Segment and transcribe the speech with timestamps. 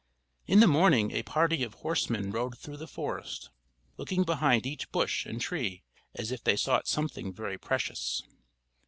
[0.47, 3.51] In the morning a party of horsemen rode through the forest,
[3.97, 5.83] looking behind each bush and tree
[6.15, 8.23] as if they sought something very precious.